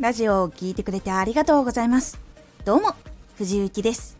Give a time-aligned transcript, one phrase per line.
[0.00, 2.18] ラジオを聴いてくれてありがとうございます。
[2.64, 2.94] どうも、
[3.36, 4.16] 藤幸です。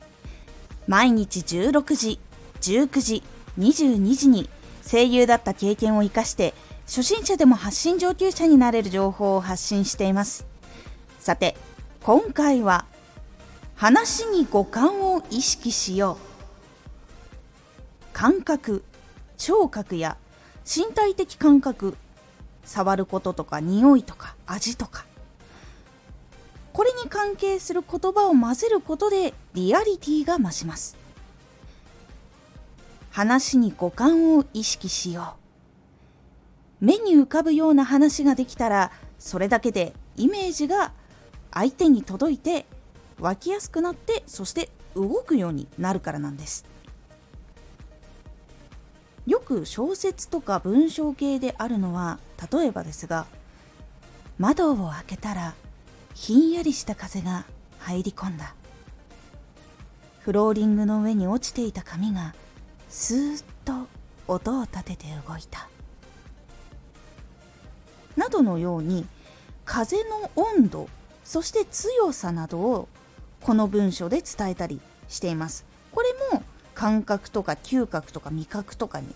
[0.87, 2.21] 毎日16時、
[2.61, 3.23] 19時、
[3.59, 4.51] 22時に
[4.87, 6.53] 声優だった経験を活かして
[6.85, 10.47] 初心者でも発信上級者になれる情報を発信しています。
[11.19, 11.57] さて、
[12.03, 12.85] 今回は
[13.75, 18.13] 話に五感を意識しよう。
[18.13, 18.85] 感覚、
[19.39, 20.19] 聴覚や
[20.67, 21.97] 身体的感覚、
[22.67, 25.07] 触ることとか匂いとか味とか
[26.73, 30.97] これに関係する言葉を混ぜることでリアリティが増します。
[33.11, 35.35] 話に五感を意識しよ
[36.81, 36.85] う。
[36.85, 40.93] 目に浮かぶような話ができたらそれだけでイメージが
[41.53, 42.67] 相手に届いて
[43.19, 46.65] 湧きやすくなってそして動くようになるからなんです。
[49.27, 52.19] よく小説とか文章系であるのは
[52.51, 53.27] 例えばですが
[54.39, 55.55] 窓を開けたら
[56.15, 57.45] ひんやりした風が
[57.79, 58.55] 入り込んだ。
[60.21, 62.35] フローリングの上に落ちていた紙が
[62.89, 63.89] スーッと
[64.29, 65.69] 音を立てて動いた。
[68.17, 69.07] などのように
[69.65, 70.89] 風の温度
[71.25, 72.89] そして強さなどを
[73.41, 75.65] この文章で伝えたりしています。
[75.93, 76.43] これも
[76.75, 79.15] 感覚とか嗅覚とか味覚とかに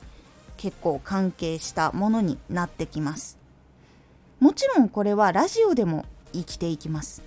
[0.56, 3.38] 結構関係したものになってきます。
[4.40, 6.04] もちろんこれはラジオでも
[6.34, 7.22] 生きていきます。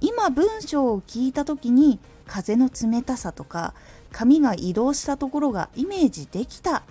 [0.00, 3.74] 今文章を聞いた時に風の冷たさとか
[4.10, 6.82] 髪が移動したところがイメージできたっ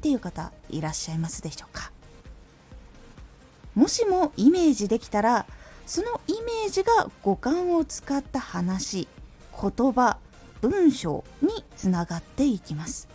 [0.00, 1.90] ていう方いらっしゃいますでしょうか。
[3.74, 5.46] もしもイメージできたら
[5.86, 9.08] そのイメージが五感を使った話
[9.60, 10.18] 言葉
[10.60, 13.08] 文章につながっていきます。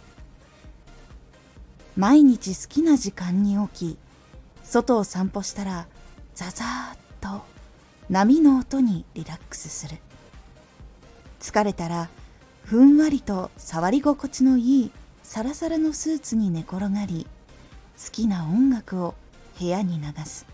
[1.96, 3.98] 毎日好きな時間に起き
[4.64, 5.88] 外を散歩したら
[6.36, 7.57] ザザーッと
[8.10, 9.98] 波の音にリラックスする。
[11.42, 12.10] 疲れたら
[12.64, 14.92] ふんわりと触り心地のいい
[15.24, 17.28] サラサラのスーツに寝転がり
[18.04, 19.14] 好きな音楽を
[19.60, 20.46] 部屋に流す。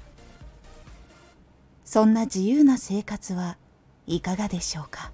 [1.85, 3.57] そんな自由な生活は
[4.07, 5.11] いかがでしょうか？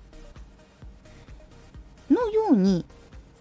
[2.09, 2.85] のように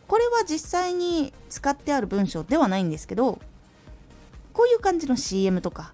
[0.09, 3.39] これは実際に使ってある文章ではないんですけど
[4.53, 5.93] こういう感じの CM とか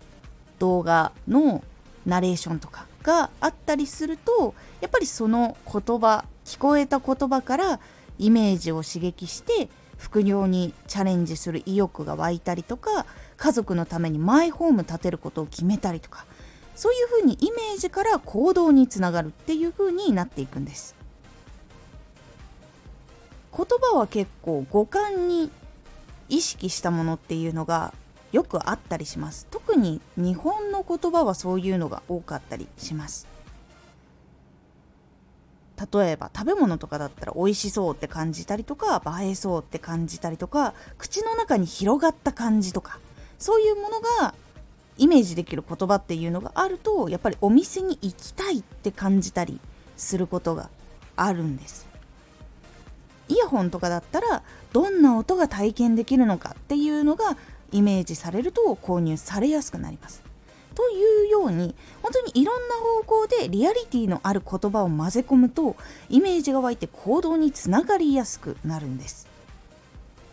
[0.59, 1.63] 動画の
[2.07, 7.81] ナレーションとかがあったりするとやっぱりその言葉聞こえた言葉から
[8.19, 13.07] イメージを刺激して副業にチャレンジする意欲が湧いたりとか
[13.37, 16.27] 家族のためにマイホーム建てることを決めたりとか
[16.75, 20.97] そういうふうにイメージから行動につながるっていうふうになっていくんです。
[23.57, 25.49] 言葉は結構五感に
[26.29, 27.95] 意識したものっていうのが
[28.35, 29.47] よくあったりします。
[29.53, 33.29] 特に日本の言葉はそういうのが多かったりします。
[35.93, 42.99] 例えば食べ物とかだったら美味しそうって感じたりとか映えそうって感じたりとか口の中に広がった感じとか
[43.39, 44.35] そういうものが
[44.99, 49.61] イメージできる言葉っていうのがあるとやっぱりお店に行きたいって感じたり
[49.97, 50.71] することが
[51.15, 51.87] あるんです。
[53.29, 54.43] イヤホンとかだったら
[54.73, 57.37] どんな音が体験できるのかっていうのが
[57.75, 60.23] イメージされると購入されやすくなります。
[60.75, 65.77] というように本当にいろんな方向でリアリティのある言葉を混ぜ込むと
[66.09, 69.29] イメージが湧いて行動につながりやすくなるんです。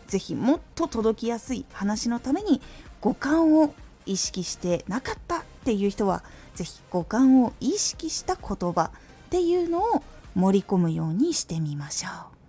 [0.06, 2.60] 是非もっと届きやすい話のために
[3.00, 3.74] 五感を
[4.06, 6.22] 意識してなかったっていう人は
[6.54, 8.90] 是非五感を意識した言葉っ
[9.30, 10.02] ていうのを
[10.34, 12.41] 盛り込むようにしてみましょう。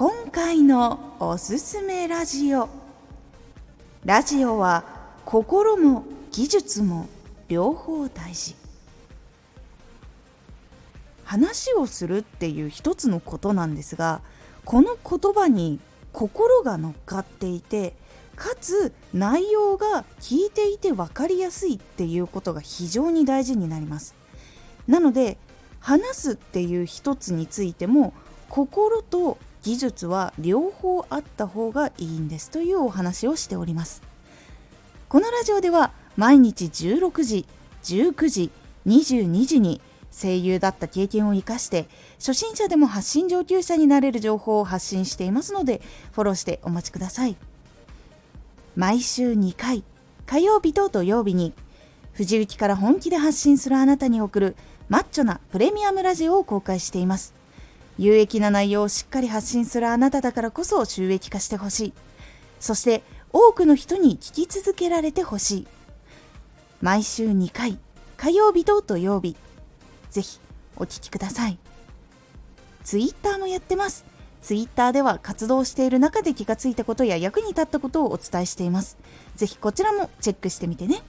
[0.00, 2.70] 今回のおすすめラジオ。
[4.06, 4.82] ラジオは
[5.26, 7.06] 心も技術も
[7.48, 8.56] 両方大事。
[11.22, 14.22] 話をするっていう一つのことなんですが
[14.64, 15.80] この言葉に
[16.14, 17.92] 心が乗っかっていて
[18.36, 24.14] かつ内容が聞いていて分かりやすいっていうことが非常に大事になります。
[24.88, 25.36] なので
[25.78, 28.14] 話すっていう一つについても
[28.48, 34.02] 心と技術は両方あった方がいいんですというお話をしております。
[35.08, 37.46] このラジオでは毎日16時
[37.82, 38.50] 19時
[38.86, 39.80] 22時に
[40.10, 41.86] 声優だった経験を生かして
[42.18, 45.80] 初心者でも発信上級者になれる情報を発信していますので
[46.12, 47.36] フォローしてお待ちください。
[48.76, 49.82] 毎週2回
[50.26, 51.52] 火曜日と土曜日に
[52.12, 54.56] 藤雪から本気で発信するあなたに送る
[54.88, 57.39] マッチョなプレミアムラジオを公開しています。
[58.00, 61.92] 有益な内容をしっかり発信するあなただからこそ収益化してほしい。
[62.58, 65.66] そして多くの人に聞き続けられてほしい。
[66.80, 67.78] 毎週2回
[68.16, 69.36] 火曜日と土曜日。
[70.08, 70.40] ぜひ
[70.76, 71.58] お聴きください。
[72.84, 74.06] ツイッターもやってます。
[74.40, 78.96] ツイッターでは活動している中で気がついたことや役に立ったことをお伝えしています。
[79.36, 81.02] ぜひこちらもチェックしてみてね。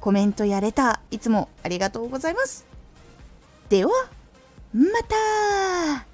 [0.00, 2.66] コメントやレターいつもありがとうございます。
[3.68, 3.92] では
[4.76, 6.06] また